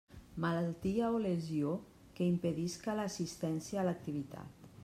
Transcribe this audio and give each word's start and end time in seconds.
Malaltia 0.45 1.11
o 1.17 1.19
lesió 1.25 1.75
que 2.17 2.31
impedisca 2.31 2.99
l'assistència 3.01 3.83
a 3.83 3.89
l'activitat. 3.91 4.71